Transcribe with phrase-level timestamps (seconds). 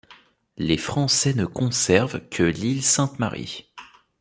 [0.57, 3.71] Les Français ne conservent que l'île Sainte-Marie.